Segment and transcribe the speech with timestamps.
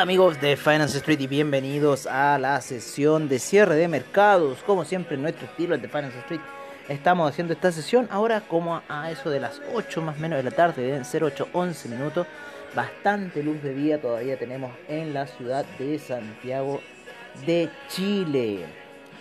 [0.00, 4.62] Hola amigos de Finance Street y bienvenidos a la sesión de cierre de mercados.
[4.62, 6.40] Como siempre, nuestro estilo, el de Finance Street,
[6.88, 10.52] estamos haciendo esta sesión ahora como a eso de las 8 más menos de la
[10.52, 12.26] tarde, deben ser 8, 11 minutos.
[12.74, 16.80] Bastante luz de día todavía tenemos en la ciudad de Santiago
[17.44, 18.64] de Chile.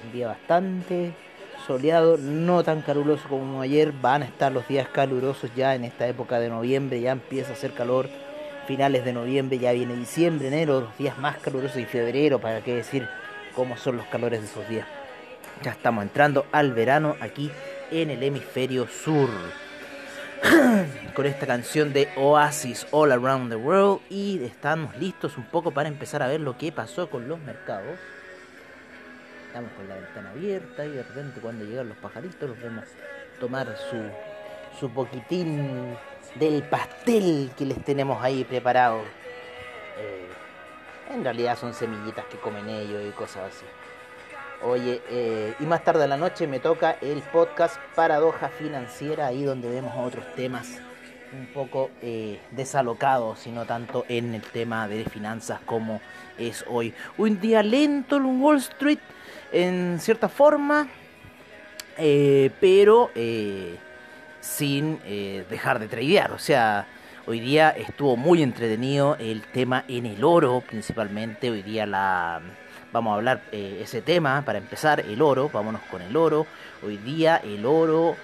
[0.06, 1.12] Un día bastante
[1.68, 3.92] soleado, no tan caluroso como ayer.
[3.92, 7.56] Van a estar los días calurosos ya en esta época de noviembre, ya empieza a
[7.56, 8.08] hacer calor
[8.70, 12.76] finales de noviembre, ya viene diciembre, enero, los días más calurosos y febrero, para qué
[12.76, 13.10] decir
[13.56, 14.86] cómo son los calores de esos días.
[15.64, 17.50] Ya estamos entrando al verano aquí
[17.90, 19.28] en el hemisferio sur.
[21.16, 25.90] Con esta canción de Oasis All Around the World y estamos listos un poco para
[25.90, 27.98] empezar a ver lo que pasó con los mercados.
[29.48, 32.86] Estamos con la ventana abierta y de repente cuando llegan los pajaritos los vemos
[33.40, 33.98] tomar su,
[34.78, 35.98] su poquitín
[36.36, 39.00] del pastel que les tenemos ahí preparado.
[39.98, 40.28] Eh,
[41.14, 43.66] en realidad son semillitas que comen ellos y cosas así.
[44.62, 49.44] Oye, eh, y más tarde en la noche me toca el podcast Paradoja Financiera, ahí
[49.44, 50.80] donde vemos otros temas
[51.32, 56.02] un poco eh, desalocados, sino tanto en el tema de finanzas como
[56.38, 56.94] es hoy.
[57.18, 59.00] Un día lento en Wall Street,
[59.52, 60.90] en cierta forma,
[61.96, 63.12] pero
[64.40, 66.32] sin eh, dejar de tradear.
[66.32, 66.88] O sea,
[67.26, 71.50] hoy día estuvo muy entretenido el tema en el oro, principalmente.
[71.50, 72.42] Hoy día la
[72.92, 75.50] vamos a hablar eh, ese tema para empezar, el oro.
[75.52, 76.46] Vámonos con el oro.
[76.84, 78.16] Hoy día el oro.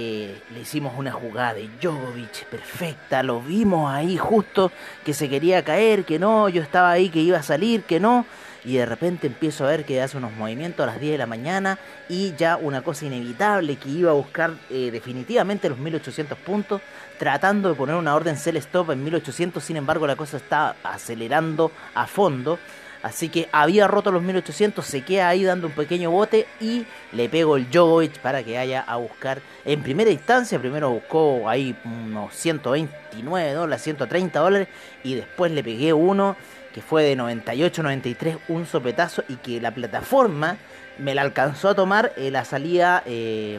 [0.00, 4.70] Eh, le hicimos una jugada de Djokovic perfecta, lo vimos ahí justo
[5.04, 8.24] que se quería caer, que no, yo estaba ahí que iba a salir, que no,
[8.64, 11.26] y de repente empiezo a ver que hace unos movimientos a las 10 de la
[11.26, 16.80] mañana y ya una cosa inevitable que iba a buscar eh, definitivamente los 1800 puntos,
[17.18, 21.72] tratando de poner una orden sell stop en 1800, sin embargo la cosa está acelerando
[21.96, 22.60] a fondo.
[23.02, 27.28] Así que había roto los 1800, se queda ahí dando un pequeño bote y le
[27.28, 30.58] pego el Jovovic para que haya a buscar en primera instancia.
[30.58, 34.68] Primero buscó ahí unos 129 dólares, 130 dólares
[35.04, 36.36] y después le pegué uno
[36.74, 40.58] que fue de 98-93, un sopetazo y que la plataforma
[40.98, 43.58] me la alcanzó a tomar en la salida eh,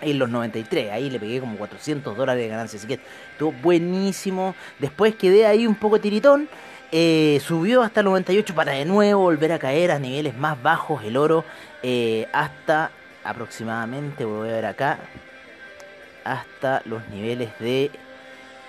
[0.00, 0.92] en los 93.
[0.92, 2.78] Ahí le pegué como 400 dólares de ganancia.
[2.78, 3.00] Así que
[3.32, 4.54] estuvo buenísimo.
[4.78, 6.48] Después quedé ahí un poco tiritón.
[6.96, 11.02] Eh, subió hasta el 98 para de nuevo volver a caer a niveles más bajos
[11.02, 11.44] el oro.
[11.82, 12.92] Eh, hasta
[13.24, 15.00] aproximadamente, voy a ver acá,
[16.22, 17.90] hasta los niveles de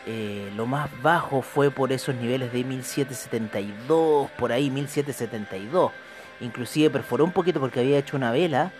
[0.07, 5.91] eh, lo más bajo fue por esos niveles de 1772, por ahí 1772.
[6.41, 8.71] Inclusive perforó un poquito porque había hecho una vela.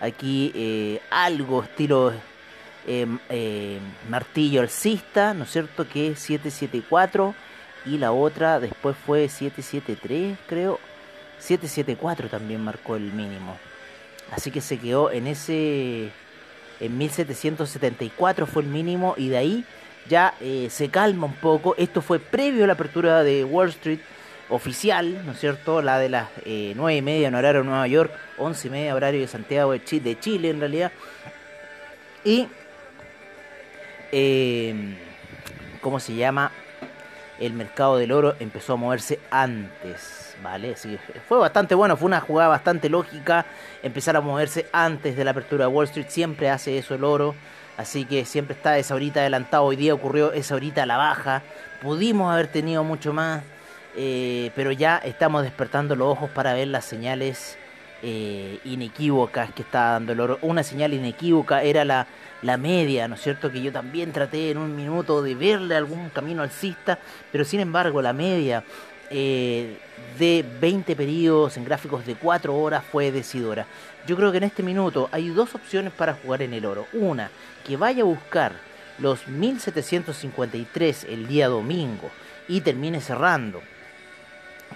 [0.00, 2.12] Aquí algo estilo
[4.08, 5.88] martillo alcista, ¿no es cierto?
[5.88, 7.34] Que es 774
[7.86, 10.80] y la otra después fue 773, creo.
[11.38, 13.56] 774 también marcó el mínimo.
[14.30, 16.10] Así que se quedó en ese...
[16.80, 19.64] En 1774 fue el mínimo y de ahí
[20.08, 21.74] ya eh, se calma un poco.
[21.78, 24.00] Esto fue previo a la apertura de Wall Street
[24.48, 25.82] oficial, ¿no es cierto?
[25.82, 28.94] La de las eh, 9 y media en horario de Nueva York, 11 y media
[28.94, 30.92] horario de Santiago de Chile, en realidad.
[32.24, 32.48] Y,
[34.12, 34.96] eh,
[35.80, 36.50] ¿cómo se llama?
[37.40, 40.74] El mercado del oro empezó a moverse antes, ¿vale?
[40.74, 43.44] Así fue bastante bueno, fue una jugada bastante lógica
[43.82, 46.06] empezar a moverse antes de la apertura de Wall Street.
[46.08, 47.34] Siempre hace eso el oro.
[47.76, 49.64] Así que siempre está esa horita adelantado.
[49.64, 51.42] Hoy día ocurrió esa horita a la baja.
[51.82, 53.42] Pudimos haber tenido mucho más.
[53.96, 57.58] Eh, pero ya estamos despertando los ojos para ver las señales
[58.06, 60.38] eh, inequívocas que está dando el oro.
[60.42, 62.06] Una señal inequívoca era la,
[62.42, 63.50] la media, ¿no es cierto?
[63.50, 66.98] Que yo también traté en un minuto de verle algún camino alcista,
[67.32, 68.62] pero sin embargo la media
[69.08, 69.78] eh,
[70.18, 73.66] de 20 periodos en gráficos de 4 horas fue decidora.
[74.06, 76.86] Yo creo que en este minuto hay dos opciones para jugar en el oro.
[76.92, 77.30] Una,
[77.66, 78.52] que vaya a buscar
[78.98, 82.10] los 1753 el día domingo
[82.48, 83.62] y termine cerrando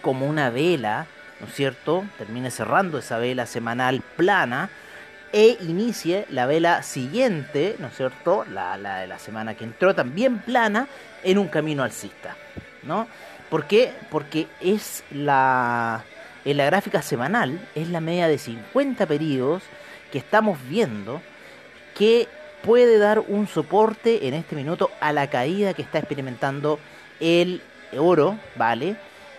[0.01, 1.07] como una vela,
[1.41, 2.05] ¿no es cierto?
[2.19, 4.71] Termine cerrando esa vela semanal plana
[5.33, 8.45] e inicie la vela siguiente, ¿no es cierto?
[8.51, 10.89] La, la de la semana que entró también plana
[11.23, 12.37] en un camino alcista,
[12.83, 13.07] ¿no?
[13.51, 13.93] ¿Por qué?
[14.11, 16.05] Porque es la
[16.45, 19.63] en la gráfica semanal es la media de 50 periodos
[20.11, 21.21] que estamos viendo
[21.95, 22.29] que
[22.63, 26.79] puede dar un soporte en este minuto a la caída que está experimentando
[27.21, 27.61] el
[27.99, 28.97] oro, ¿vale?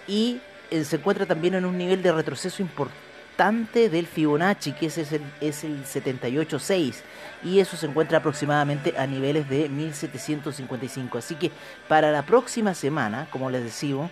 [0.07, 5.13] Y se encuentra también en un nivel de retroceso importante del Fibonacci, que ese es
[5.13, 6.95] el, es el 78.6,
[7.44, 11.18] y eso se encuentra aproximadamente a niveles de 1755.
[11.18, 11.51] Así que
[11.88, 14.12] para la próxima semana, como les decimos,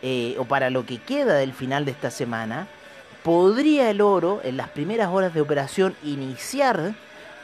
[0.00, 2.68] eh, o para lo que queda del final de esta semana,
[3.24, 6.94] podría el oro en las primeras horas de operación iniciar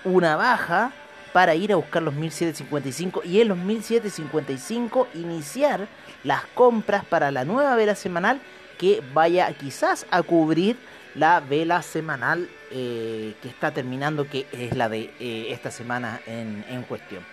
[0.04, 0.92] una baja
[1.34, 5.88] para ir a buscar los 1755 y en los 1755 iniciar
[6.22, 8.40] las compras para la nueva vela semanal
[8.78, 10.76] que vaya quizás a cubrir
[11.16, 16.64] la vela semanal eh, que está terminando, que es la de eh, esta semana en,
[16.70, 17.24] en cuestión.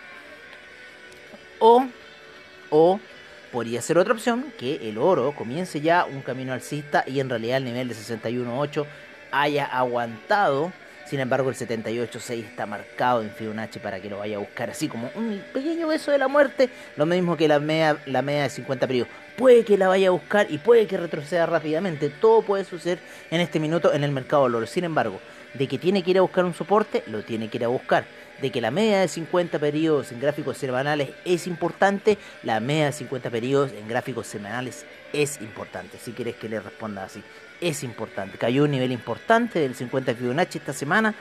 [1.60, 1.86] O,
[2.72, 3.00] o
[3.52, 7.58] podría ser otra opción que el oro comience ya un camino alcista y en realidad
[7.58, 8.84] el nivel de 61.8
[9.32, 10.74] haya aguantado.
[11.12, 14.88] Sin embargo, el 78.6 está marcado en Fibonacci para que lo vaya a buscar así
[14.88, 18.50] como un pequeño beso de la muerte, lo mismo que la media, la media de
[18.50, 19.12] 50 periodos.
[19.36, 22.08] Puede que la vaya a buscar y puede que retroceda rápidamente.
[22.08, 23.00] Todo puede suceder
[23.30, 24.66] en este minuto en el mercado del oro.
[24.66, 25.20] Sin embargo,
[25.54, 28.06] de que tiene que ir a buscar un soporte, lo tiene que ir a buscar
[28.42, 32.94] de que la media de 50 periodos en gráficos semanales es importante, la media de
[32.94, 35.98] 50 periodos en gráficos semanales es importante.
[36.02, 37.22] Si quieres que le responda así,
[37.62, 38.38] es importante.
[38.38, 41.16] Cayó un nivel importante del 50 Fibonacci esta semana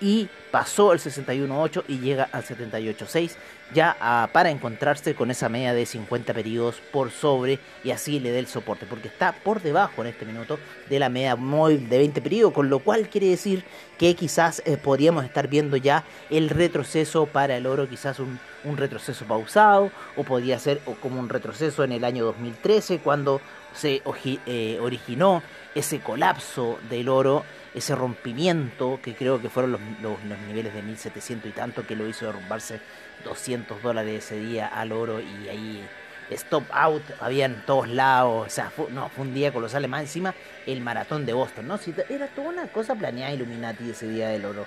[0.00, 3.32] y pasó el 61.8 y llega al 78.6
[3.72, 8.30] ya ah, para encontrarse con esa media de 50 periodos por sobre y así le
[8.30, 10.58] dé el soporte porque está por debajo en este minuto
[10.90, 13.64] de la media móvil de 20 periodos con lo cual quiere decir
[13.98, 18.76] que quizás eh, podríamos estar viendo ya el retroceso para el oro quizás un, un
[18.76, 23.40] retroceso pausado o podría ser como un retroceso en el año 2013 cuando
[23.74, 24.02] se
[24.46, 25.42] eh, originó
[25.74, 27.44] ese colapso del oro
[27.74, 32.08] ese rompimiento, que creo que fueron los, los, niveles de 1700 y tanto, que lo
[32.08, 32.80] hizo derrumbarse
[33.24, 35.88] 200 dólares ese día al oro y ahí
[36.30, 40.02] stop out, había en todos lados, o sea, fue, no, fue un día colosal, más
[40.02, 40.34] encima
[40.66, 41.78] el maratón de Boston, ¿no?
[42.08, 44.66] era toda una cosa planeada Illuminati ese día del oro,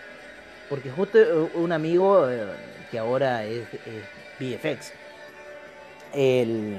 [0.70, 2.46] porque justo eh, un amigo eh,
[2.92, 3.68] que ahora es,
[4.40, 4.94] BFX,
[6.14, 6.78] el,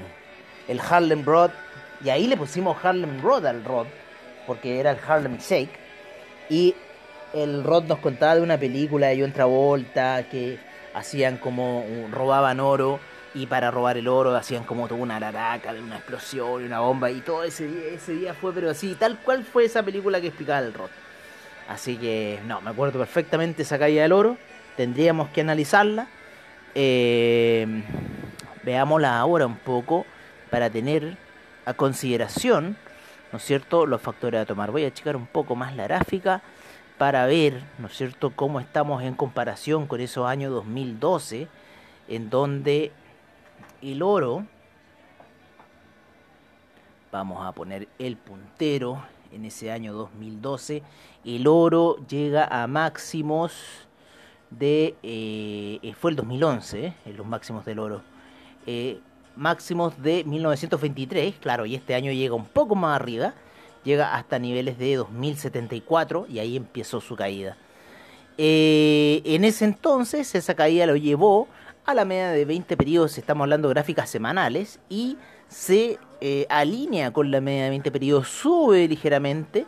[0.67, 1.51] el Harlem Broad,
[2.03, 3.87] y ahí le pusimos Harlem Broad al Rod,
[4.49, 5.69] porque era el Harlem Shake,
[6.49, 6.73] y
[7.35, 10.57] el Rod nos contaba de una película de John Travolta que
[10.95, 12.99] hacían como robaban oro
[13.35, 16.79] y para robar el oro hacían como toda una laraca de una explosión y una
[16.79, 20.19] bomba y todo ese día, ese día fue pero así, tal cual fue esa película
[20.19, 20.89] que explicaba el Rod.
[21.67, 24.35] Así que no, me acuerdo perfectamente esa caída del oro,
[24.75, 26.07] tendríamos que analizarla.
[26.73, 27.83] Eh,
[28.63, 30.07] veámosla ahora un poco
[30.49, 31.17] para tener
[31.65, 32.77] a consideración
[33.31, 34.71] ¿no es cierto?, los factores a tomar.
[34.71, 36.41] Voy a checar un poco más la gráfica
[36.97, 41.47] para ver, ¿no es cierto?, cómo estamos en comparación con esos años 2012,
[42.07, 42.91] en donde
[43.81, 44.45] el oro,
[47.11, 50.83] vamos a poner el puntero en ese año 2012,
[51.25, 53.87] el oro llega a máximos
[54.49, 58.01] de, eh, fue el 2011, eh, los máximos del oro.
[58.65, 58.99] Eh,
[59.39, 63.33] máximos de 1923, claro, y este año llega un poco más arriba,
[63.83, 67.57] llega hasta niveles de 2074 y ahí empezó su caída.
[68.37, 71.47] Eh, en ese entonces esa caída lo llevó
[71.85, 75.17] a la media de 20 periodos, estamos hablando de gráficas semanales, y
[75.47, 79.65] se eh, alinea con la media de 20 periodos, sube ligeramente,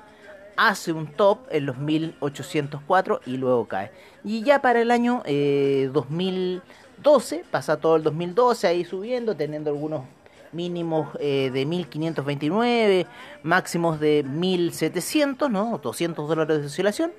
[0.58, 3.92] hace un top en los 1804 y luego cae.
[4.24, 6.62] Y ya para el año eh, 2000
[7.02, 10.04] 12, pasa todo el 2012 ahí subiendo, teniendo algunos
[10.52, 13.08] mínimos eh, de 1529,
[13.44, 15.80] máximos de 1700, ¿no?
[15.82, 17.12] 200 dólares de oscilación.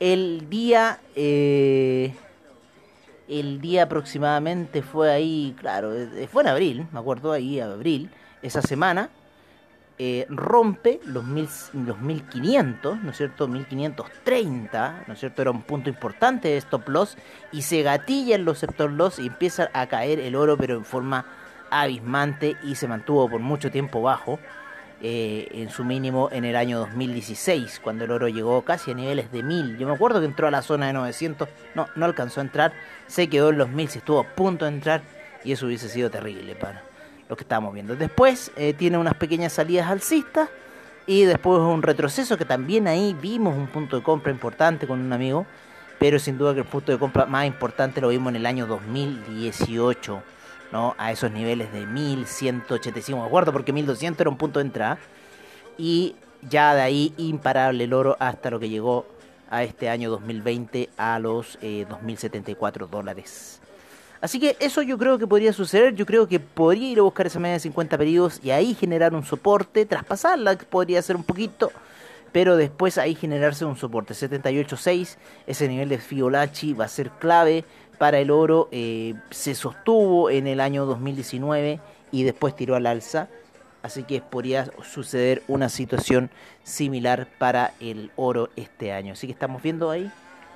[0.00, 2.14] El día, eh,
[3.28, 8.10] el día aproximadamente fue ahí, claro, eh, fue en abril, me acuerdo ahí, abril,
[8.42, 9.10] esa semana,
[9.98, 13.46] eh, rompe los, mil, los 1500, ¿no es cierto?
[13.46, 15.42] 1530, ¿no es cierto?
[15.42, 17.16] Era un punto importante de stop loss
[17.52, 21.26] y se gatillan los stop loss y empieza a caer el oro, pero en forma
[21.70, 24.38] abismante y se mantuvo por mucho tiempo bajo.
[25.06, 29.30] Eh, en su mínimo en el año 2016, cuando el oro llegó casi a niveles
[29.32, 29.76] de 1000.
[29.76, 32.72] Yo me acuerdo que entró a la zona de 900, no, no alcanzó a entrar,
[33.06, 35.02] se quedó en los 1000, se estuvo a punto de entrar
[35.44, 36.82] y eso hubiese sido terrible para,
[37.34, 37.96] lo que estábamos viendo.
[37.96, 40.48] Después eh, tiene unas pequeñas salidas alcistas
[41.04, 45.12] y después un retroceso que también ahí vimos un punto de compra importante con un
[45.12, 45.46] amigo,
[45.98, 48.66] pero sin duda que el punto de compra más importante lo vimos en el año
[48.66, 50.22] 2018,
[50.70, 50.94] ¿no?
[50.96, 54.98] A esos niveles de 1185, me acuerdo porque 1200 era un punto de entrada
[55.76, 56.14] y
[56.48, 59.06] ya de ahí imparable el oro hasta lo que llegó
[59.50, 63.60] a este año 2020 a los eh, 2074 dólares.
[64.24, 65.94] Así que eso yo creo que podría suceder.
[65.94, 69.12] Yo creo que podría ir a buscar esa media de 50 periodos y ahí generar
[69.12, 71.70] un soporte, traspasarla, podría ser un poquito.
[72.32, 74.14] pero después ahí generarse un soporte.
[74.14, 77.64] 78.6, ese nivel de Fibonacci va a ser clave
[77.98, 81.78] para el oro, eh, se sostuvo en el año 2019
[82.10, 83.28] y después tiró al alza,
[83.82, 86.30] así que podría suceder una situación
[86.64, 90.10] similar para el oro este año, así que estamos viendo ahí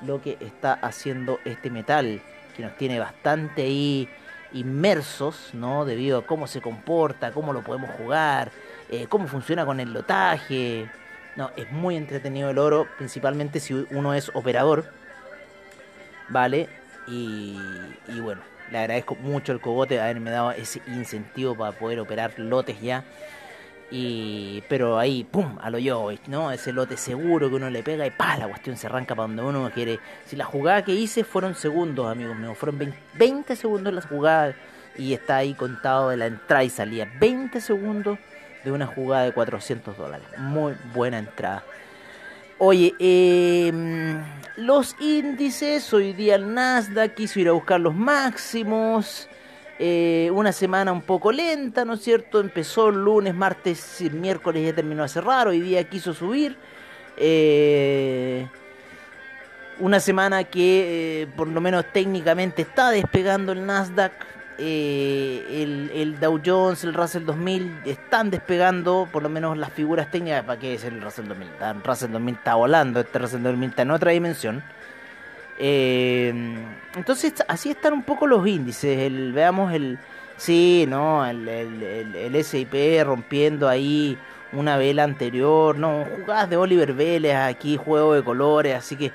[0.05, 2.21] lo que está haciendo este metal,
[2.59, 4.09] que nos tiene bastante ahí
[4.53, 5.85] inmersos, ¿no?
[5.85, 8.51] Debido a cómo se comporta, cómo lo podemos jugar,
[8.91, 10.91] eh, cómo funciona con el lotaje.
[11.37, 14.87] No, es muy entretenido el oro, principalmente si uno es operador,
[16.31, 16.69] ¿vale?
[17.07, 17.57] Y,
[18.09, 18.41] y bueno,
[18.73, 23.05] le agradezco mucho el cogote haberme dado ese incentivo para poder operar lotes ya
[23.91, 26.53] y, pero ahí, pum, a lo yo, ¿no?
[26.53, 29.43] Ese lote seguro que uno le pega y pa, la cuestión se arranca para donde
[29.43, 29.99] uno quiere.
[30.27, 34.55] Si la jugada que hice fueron segundos, amigos míos, fueron 20, segundos las jugadas
[34.97, 37.09] y está ahí contado de la entrada y salida.
[37.19, 38.19] 20 segundos
[38.65, 40.27] de una jugada de 400 dólares.
[40.37, 41.65] Muy buena entrada.
[42.59, 43.73] Oye, eh,
[44.57, 49.29] los índices, hoy día el Nasdaq quiso ir a buscar los máximos.
[49.81, 52.41] Eh, una semana un poco lenta, ¿no es cierto?
[52.41, 56.57] Empezó lunes, martes, miércoles ya terminó de cerrar, hoy día quiso subir.
[57.17, 58.49] Eh,
[59.79, 64.13] una semana que eh, por lo menos técnicamente está despegando el Nasdaq,
[64.59, 70.43] el, el, Dow Jones, el Russell 2000 están despegando, por lo menos las figuras técnicas,
[70.43, 71.49] ¿para qué es el Russell 2000?
[71.61, 74.65] El Russell 2000 está volando, este Russell 2000 está en otra dimensión.
[75.59, 76.33] Eh,
[76.95, 78.99] entonces así están un poco los índices.
[78.99, 79.99] El, veamos el...
[80.37, 81.27] Sí, ¿no?
[81.27, 84.17] El, el, el, SIP rompiendo ahí
[84.53, 85.77] una vela anterior.
[85.77, 88.77] No, jugadas de Oliver Vélez aquí, juego de colores.
[88.77, 89.11] Así que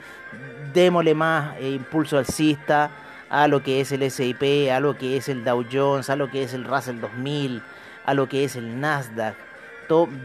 [0.74, 2.92] démosle más eh, impulso alcista
[3.30, 6.30] a lo que es el SIP, a lo que es el Dow Jones, a lo
[6.30, 7.64] que es el Russell 2000,
[8.06, 9.36] a lo que es el Nasdaq.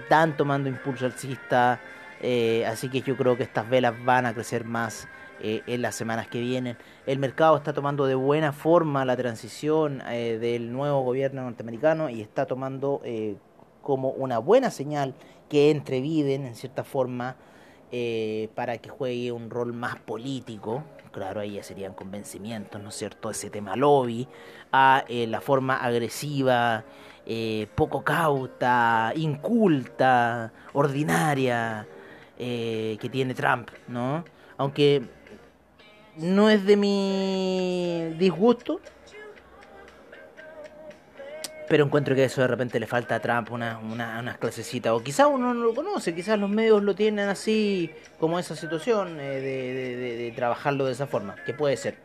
[0.03, 1.79] están tomando impulso alcista.
[2.21, 5.07] Eh, así que yo creo que estas velas van a crecer más
[5.41, 6.77] eh, en las semanas que vienen.
[7.07, 12.21] El mercado está tomando de buena forma la transición eh, del nuevo gobierno norteamericano y
[12.21, 13.37] está tomando eh,
[13.81, 15.15] como una buena señal
[15.49, 17.37] que entre Biden en cierta forma
[18.55, 20.85] para que juegue un rol más político.
[21.11, 23.31] Claro, ahí ya serían convencimientos, ¿no es cierto?
[23.31, 24.29] Ese tema lobby,
[24.73, 26.85] a la forma agresiva,
[27.75, 31.89] poco cauta, inculta, ordinaria
[32.37, 34.23] que tiene Trump, ¿no?
[34.59, 35.03] Aunque
[36.19, 38.81] no es de mi disgusto.
[41.69, 44.93] Pero encuentro que eso de repente le falta a Trump una, una, unas clasecitas.
[44.93, 49.21] O quizás uno no lo conoce, quizás los medios lo tienen así, como esa situación,
[49.21, 51.99] eh, de, de, trabajarlo de esa forma, que puede ser.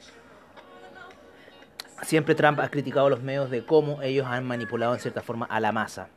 [2.02, 5.46] Siempre Trump ha criticado a los medios de cómo ellos han manipulado en cierta forma
[5.46, 6.10] a la masa.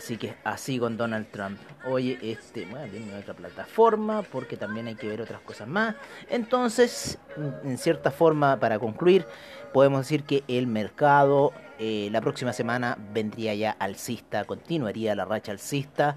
[0.00, 1.58] Así que así con Donald Trump.
[1.84, 5.94] Oye, este, bueno, tiene otra plataforma porque también hay que ver otras cosas más.
[6.30, 9.26] Entonces, en cierta forma, para concluir,
[9.74, 15.52] podemos decir que el mercado eh, la próxima semana vendría ya alcista, continuaría la racha
[15.52, 16.16] alcista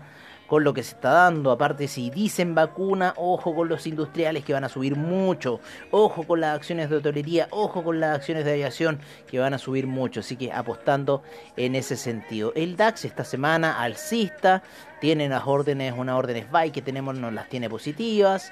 [0.54, 1.50] con lo que se está dando.
[1.50, 5.60] Aparte, si dicen vacuna, ojo con los industriales que van a subir mucho.
[5.90, 9.58] Ojo con las acciones de hotelería, ojo con las acciones de aviación que van a
[9.58, 10.20] subir mucho.
[10.20, 11.24] Así que apostando
[11.58, 12.54] en ese sentido.
[12.56, 14.62] El DAX esta semana alcista.
[15.02, 18.52] Tiene las órdenes, unas órdenes buy que tenemos, nos las tiene positivas.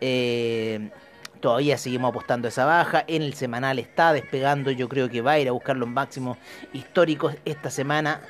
[0.00, 0.88] Eh,
[1.40, 3.02] todavía seguimos apostando esa baja.
[3.08, 4.70] En el semanal está despegando.
[4.70, 6.38] Yo creo que va a ir a buscar los máximos
[6.72, 8.20] históricos esta semana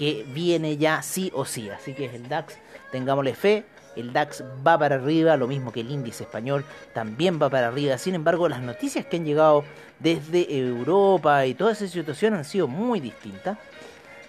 [0.00, 1.68] que viene ya sí o sí.
[1.68, 2.56] Así que es el DAX
[2.90, 3.64] tengámosle fe,
[3.96, 6.64] el DAX va para arriba, lo mismo que el índice español
[6.94, 7.98] también va para arriba.
[7.98, 9.62] Sin embargo, las noticias que han llegado
[9.98, 13.58] desde Europa y toda esa situación han sido muy distintas.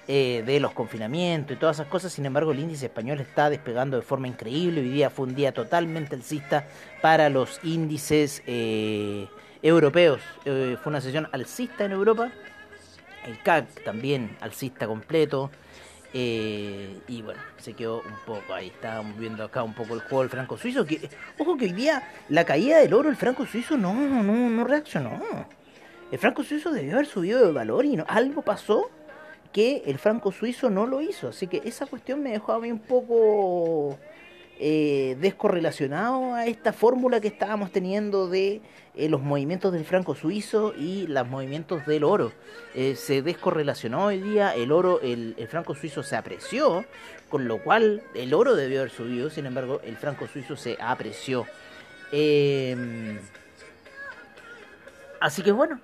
[0.08, 3.96] Eh, de los confinamientos y todas esas cosas, sin embargo el índice español está despegando
[3.96, 6.66] de forma increíble, hoy día fue un día totalmente alcista
[7.02, 9.28] para los índices eh,
[9.62, 12.32] europeos, eh, fue una sesión alcista en Europa,
[13.26, 15.52] el CAC también alcista completo,
[16.14, 18.68] eh, y bueno, se quedó un poco ahí.
[18.68, 20.86] Estábamos viendo acá un poco el juego del franco suizo.
[21.38, 25.22] Ojo que hoy día la caída del oro, el franco suizo no, no, no reaccionó.
[26.12, 28.90] El franco suizo debió haber subido de valor y no, algo pasó
[29.54, 31.30] que el franco suizo no lo hizo.
[31.30, 33.98] Así que esa cuestión me dejó a mí un poco
[34.60, 38.62] eh, descorrelacionado a esta fórmula que estábamos teniendo de
[38.94, 42.32] eh, los movimientos del franco suizo y los movimientos del oro.
[42.76, 46.86] Eh, se descorrelacionó hoy día, el oro, el, franco suizo se apreció,
[47.30, 51.48] con lo cual el oro debió haber subido, sin embargo el franco suizo se apreció.
[52.12, 53.20] Em,
[55.20, 55.80] así que bueno,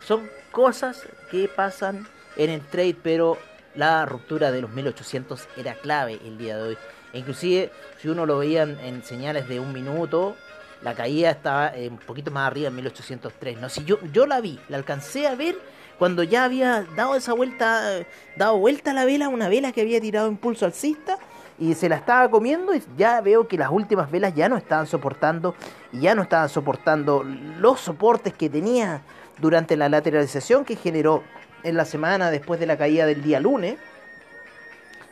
[0.00, 3.38] son cosas que pasan en el trade, pero
[3.74, 6.78] la ruptura de los 1800 era clave el día de hoy
[7.12, 10.36] inclusive si uno lo veía en, señales de un minuto,
[10.82, 13.60] la caída estaba un poquito más arriba en 1803.
[13.60, 15.56] No, si yo, yo la vi, la alcancé a ver
[15.98, 18.00] cuando ya había dado esa vuelta,
[18.36, 21.18] dado vuelta a la vela, una vela que había tirado impulso alcista
[21.58, 24.88] y se la estaba comiendo y ya veo que las últimas velas ya no estaban
[24.88, 25.54] soportando
[25.92, 29.02] y ya no estaban soportando los soportes que tenía
[29.38, 31.22] durante la lateralización que generó
[31.62, 33.76] en la semana después de la caída del día lunes.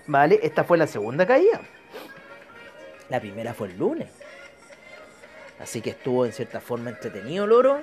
[0.08, 0.40] ¿Vale?
[0.42, 1.60] Esta fue la segunda caída.
[3.10, 4.08] La primera fue el lunes.
[5.58, 7.80] Así que estuvo en cierta forma entretenido el oro.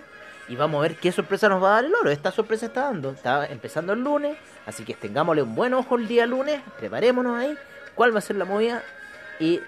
[0.50, 2.10] Y vamos a ver qué sorpresa nos va a dar el oro.
[2.10, 3.12] Esta sorpresa está dando.
[3.12, 4.38] Está empezando el lunes.
[4.66, 6.62] Así que tengámosle un buen ojo el día lunes.
[6.80, 7.56] Preparémonos ahí.
[7.94, 8.82] ¿Cuál va a ser la movida?
[9.40, 9.60] Y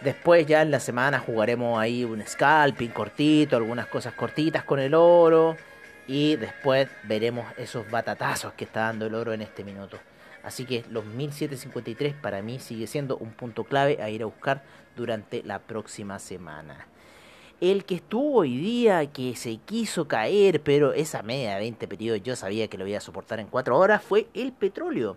[0.00, 3.56] después ya en la semana jugaremos ahí un scalping cortito.
[3.56, 5.56] Algunas cosas cortitas con el oro.
[6.08, 9.98] Y después veremos esos batatazos que está dando el oro en este minuto.
[10.42, 14.64] Así que los 1753 para mí sigue siendo un punto clave a ir a buscar
[14.96, 16.86] durante la próxima semana.
[17.60, 22.22] El que estuvo hoy día, que se quiso caer, pero esa media de 20 periodos
[22.22, 25.16] yo sabía que lo iba a soportar en 4 horas, fue el petróleo.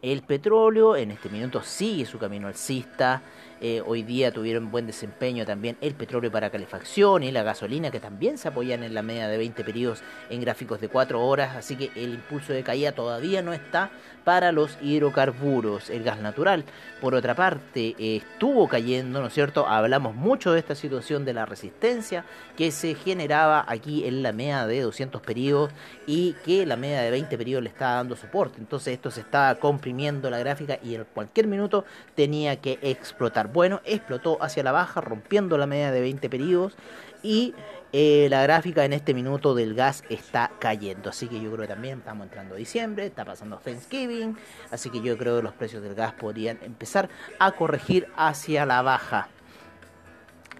[0.00, 3.22] El petróleo en este minuto sigue su camino alcista.
[3.64, 8.00] Eh, hoy día tuvieron buen desempeño también el petróleo para calefacción y la gasolina, que
[8.00, 11.54] también se apoyan en la media de 20 periodos en gráficos de 4 horas.
[11.54, 13.92] Así que el impulso de caída todavía no está
[14.24, 16.64] para los hidrocarburos, el gas natural.
[17.00, 19.68] Por otra parte, estuvo cayendo, ¿no es cierto?
[19.68, 22.24] Hablamos mucho de esta situación de la resistencia
[22.56, 25.70] que se generaba aquí en la media de 200 periodos
[26.06, 28.58] y que la media de 20 periodos le estaba dando soporte.
[28.58, 31.84] Entonces esto se estaba comprimiendo la gráfica y en cualquier minuto
[32.16, 33.51] tenía que explotar.
[33.52, 36.74] Bueno, explotó hacia la baja, rompiendo la media de 20 periodos
[37.22, 37.54] y
[37.92, 41.10] eh, la gráfica en este minuto del gas está cayendo.
[41.10, 44.36] Así que yo creo que también estamos entrando a diciembre, está pasando Thanksgiving.
[44.70, 48.80] Así que yo creo que los precios del gas podrían empezar a corregir hacia la
[48.80, 49.28] baja.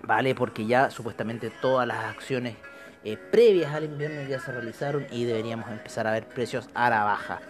[0.03, 2.57] Vale, porque ya supuestamente todas las acciones
[3.05, 7.05] eh, previas al invierno ya se realizaron y deberíamos empezar a ver precios a la
[7.05, 7.41] baja.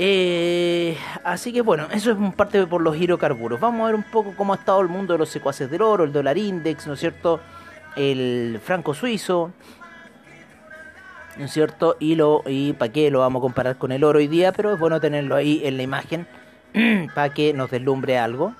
[0.00, 3.58] Eh, así que bueno, eso es parte por los hidrocarburos.
[3.58, 6.04] Vamos a ver un poco cómo ha estado el mundo de los secuaces del oro,
[6.04, 7.40] el dólar index, ¿no es cierto?
[7.98, 9.52] el franco suizo,
[11.36, 11.96] ¿no es cierto?
[11.98, 14.72] Y, lo, y para qué lo vamos a comparar con el oro hoy día, pero
[14.72, 16.26] es bueno tenerlo ahí en la imagen
[17.14, 18.54] para que nos deslumbre algo,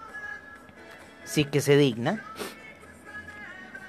[1.24, 2.24] si es que se digna.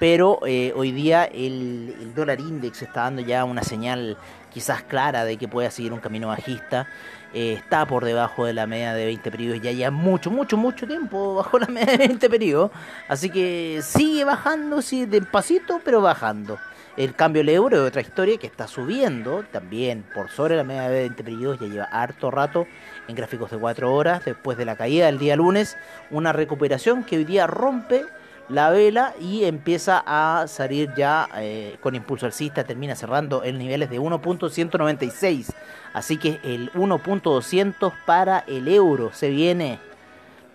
[0.00, 4.16] Pero eh, hoy día el, dólar index está dando ya una señal
[4.50, 6.88] quizás clara de que pueda seguir un camino bajista.
[7.34, 10.86] Eh, está por debajo de la media de 20 periodos ya ya mucho, mucho, mucho
[10.86, 12.70] tiempo bajo la media de 20 periodos.
[13.08, 16.58] Así que sigue bajando, sigue despacito, pero bajando.
[16.96, 20.88] El cambio del euro es otra historia que está subiendo también por sobre la media
[20.88, 22.66] de 20 periodos, ya lleva harto rato
[23.06, 25.76] en gráficos de 4 horas después de la caída del día lunes.
[26.10, 28.06] Una recuperación que hoy día rompe
[28.50, 33.88] la vela y empieza a salir ya eh, con impulso alcista, termina cerrando en niveles
[33.90, 35.54] de 1.196.
[35.92, 39.78] Así que el 1.200 para el euro se viene.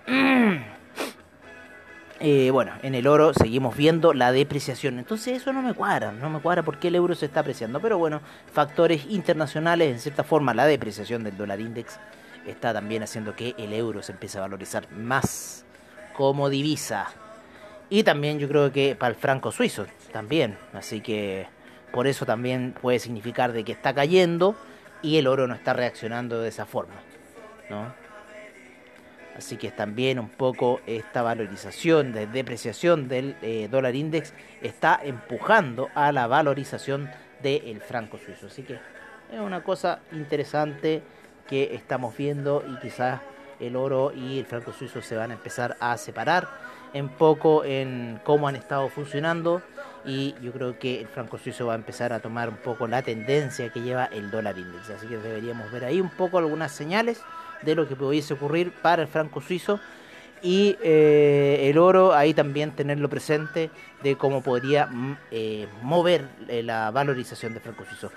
[2.21, 4.99] Eh, bueno, en el oro seguimos viendo la depreciación.
[4.99, 7.81] Entonces eso no me cuadra, no me cuadra porque el euro se está apreciando.
[7.81, 11.99] Pero bueno, factores internacionales, en cierta forma, la depreciación del dólar index
[12.47, 15.65] está también haciendo que el euro se empiece a valorizar más
[16.15, 17.09] como divisa.
[17.89, 20.57] Y también yo creo que para el franco suizo también.
[20.73, 21.47] Así que
[21.91, 24.55] por eso también puede significar de que está cayendo
[25.01, 26.95] y el oro no está reaccionando de esa forma.
[27.69, 27.93] ¿no?
[29.37, 35.89] Así que también un poco esta valorización, de depreciación del eh, dólar index está empujando
[35.93, 37.09] a la valorización
[37.43, 38.47] del franco suizo.
[38.47, 38.79] Así que
[39.31, 41.03] es una cosa interesante
[41.47, 43.21] que estamos viendo y quizás
[43.59, 46.47] el oro y el franco suizo se van a empezar a separar
[46.95, 49.61] en poco en cómo han estado funcionando
[50.05, 53.01] y yo creo que el franco suizo va a empezar a tomar un poco la
[53.01, 54.93] tendencia que lleva el dólar índice.
[54.93, 57.21] Así que deberíamos ver ahí un poco algunas señales
[57.63, 59.81] de lo que pudiese ocurrir para el franco suizo
[60.41, 66.63] y eh, el oro ahí también tenerlo presente de cómo podría mm, eh, mover eh,
[66.63, 68.09] la valorización del franco suizo.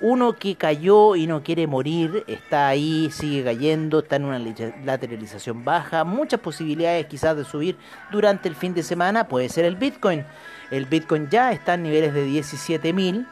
[0.00, 4.40] Uno que cayó y no quiere morir, está ahí, sigue cayendo, está en una
[4.84, 7.76] lateralización baja, muchas posibilidades quizás de subir
[8.10, 10.24] durante el fin de semana, puede ser el Bitcoin.
[10.70, 13.26] El Bitcoin ya está en niveles de 17.000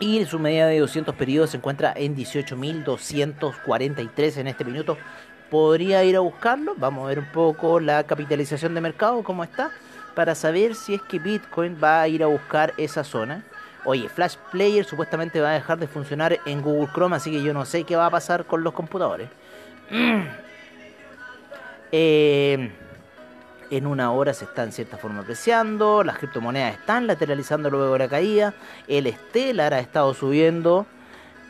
[0.00, 4.98] y su medida de 200 periodos se encuentra en 18.243 en este minuto.
[5.48, 9.70] Podría ir a buscarlo, vamos a ver un poco la capitalización de mercado, cómo está,
[10.16, 13.44] para saber si es que Bitcoin va a ir a buscar esa zona.
[13.84, 17.52] Oye, Flash Player supuestamente va a dejar de funcionar en Google Chrome, así que yo
[17.52, 19.28] no sé qué va a pasar con los computadores.
[21.94, 22.72] Eh,
[23.68, 27.98] en una hora se está en cierta forma apreciando, las criptomonedas están lateralizando luego de
[27.98, 28.54] la caída,
[28.88, 30.86] el Stellar ha estado subiendo,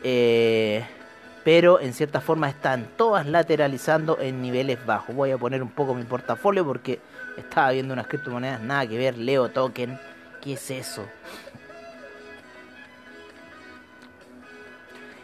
[0.03, 0.85] eh,
[1.43, 5.15] pero en cierta forma están todas lateralizando en niveles bajos.
[5.15, 6.99] Voy a poner un poco mi portafolio porque
[7.37, 9.99] estaba viendo unas criptomonedas, nada que ver, Leo Token,
[10.41, 11.05] ¿qué es eso?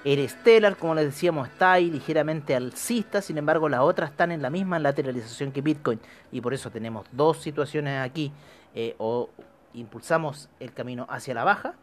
[0.05, 4.41] El Stellar, como les decíamos, está ahí ligeramente alcista, sin embargo las otras están en
[4.41, 5.99] la misma lateralización que Bitcoin
[6.31, 8.31] y por eso tenemos dos situaciones aquí,
[8.73, 9.29] eh, o
[9.73, 11.73] impulsamos el camino hacia la baja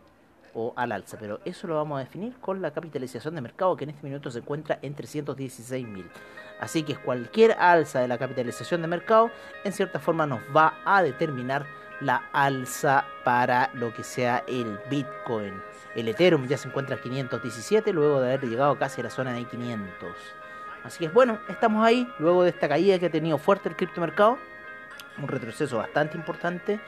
[0.55, 3.85] o al alza, pero eso lo vamos a definir con la capitalización de mercado que
[3.85, 6.09] en este minuto se encuentra en 316 mil.
[6.59, 9.31] Así que cualquier alza de la capitalización de mercado
[9.65, 11.67] en cierta forma nos va a determinar
[12.01, 15.53] la alza para lo que sea el Bitcoin.
[15.97, 19.33] El Ethereum ya se encuentra a 517 luego de haber llegado casi a la zona
[19.33, 20.11] de 500.
[20.85, 24.39] Así que bueno, estamos ahí luego de esta caída que ha tenido fuerte el criptomercado.
[25.17, 26.79] Un retroceso bastante importante.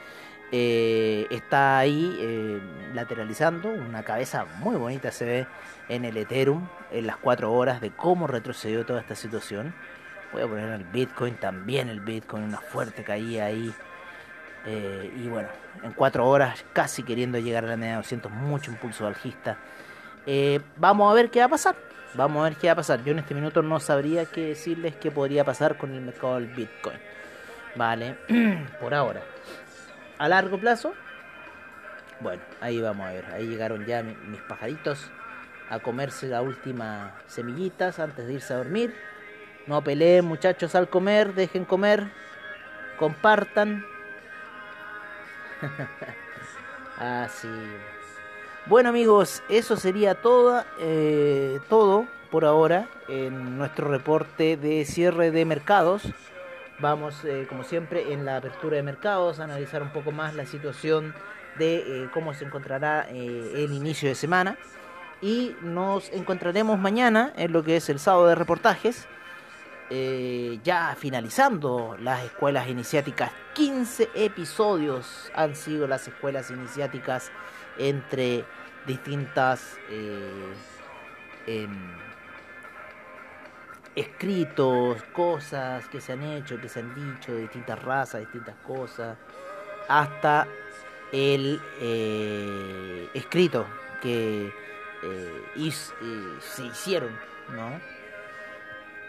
[0.51, 2.61] Eh, está ahí eh,
[2.93, 3.69] lateralizando.
[3.69, 5.47] Una cabeza muy bonita se ve
[5.89, 9.73] en el Ethereum en las 4 horas de cómo retrocedió toda esta situación.
[10.31, 13.73] Voy a poner el Bitcoin también, el Bitcoin, una fuerte caída ahí
[14.71, 15.49] eh, y bueno,
[15.81, 19.57] en cuatro horas casi queriendo llegar a la media de 200, mucho impulso algista.
[20.27, 21.75] Eh, vamos a ver qué va a pasar.
[22.13, 23.03] Vamos a ver qué va a pasar.
[23.03, 26.47] Yo en este minuto no sabría qué decirles qué podría pasar con el mercado del
[26.47, 26.99] Bitcoin.
[27.75, 28.17] Vale,
[28.79, 29.23] por ahora.
[30.19, 30.93] A largo plazo,
[32.19, 33.25] bueno, ahí vamos a ver.
[33.33, 35.09] Ahí llegaron ya mis pajaritos
[35.67, 38.93] a comerse las últimas semillitas antes de irse a dormir.
[39.65, 42.11] No peleen muchachos al comer, dejen comer,
[42.99, 43.83] compartan,
[46.97, 47.47] Así.
[48.65, 55.45] Bueno amigos, eso sería todo, eh, todo por ahora en nuestro reporte de cierre de
[55.45, 56.03] mercados.
[56.79, 60.45] Vamos, eh, como siempre, en la apertura de mercados a analizar un poco más la
[60.45, 61.13] situación
[61.57, 64.57] de eh, cómo se encontrará el inicio de semana.
[65.21, 69.07] Y nos encontraremos mañana en lo que es el sábado de reportajes
[69.91, 73.31] eh, ya finalizando las escuelas iniciáticas.
[73.55, 77.31] 15 episodios han sido las escuelas iniciáticas
[77.79, 78.45] entre
[78.85, 80.53] distintas eh,
[81.47, 81.97] em,
[83.95, 89.17] escritos, cosas que se han hecho, que se han dicho de distintas razas, distintas cosas,
[89.87, 90.47] hasta
[91.11, 93.65] el eh, escrito
[94.03, 94.53] que
[96.39, 97.17] se hicieron,
[97.55, 97.98] ¿no?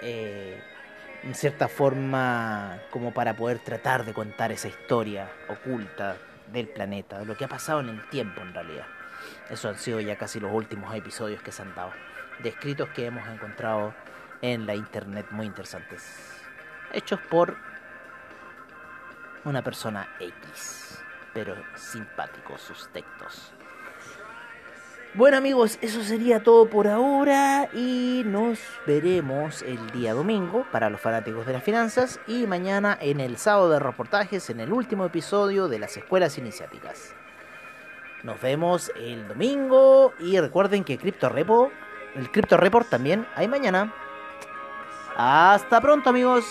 [0.02, 6.16] En cierta forma como para poder tratar de contar esa historia oculta
[6.52, 8.86] del planeta, de lo que ha pasado en el tiempo en realidad.
[9.48, 11.92] Eso han sido ya casi los últimos episodios que se han dado,
[12.38, 13.94] de escritos que hemos encontrado
[14.42, 16.40] en la internet muy interesantes,
[16.92, 17.56] hechos por
[19.44, 21.02] una persona X,
[21.34, 23.52] pero simpáticos sus textos.
[25.14, 31.00] Bueno amigos, eso sería todo por ahora y nos veremos el día domingo para los
[31.00, 35.66] fanáticos de las finanzas y mañana en el sábado de reportajes en el último episodio
[35.66, 37.12] de las escuelas iniciáticas.
[38.22, 41.72] Nos vemos el domingo y recuerden que Crypto Repo,
[42.14, 43.92] el Crypto Report también hay mañana.
[45.16, 46.44] Hasta pronto amigos.